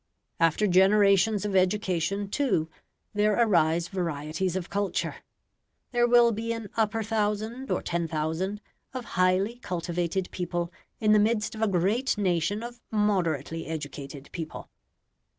[0.39, 2.71] After generations of education, too,
[3.13, 5.17] there arise varieties of culture
[5.91, 8.61] there will be an upper thousand, or ten thousand,
[8.95, 14.71] of highly cultivated people in the midst of a great nation of moderately educated people.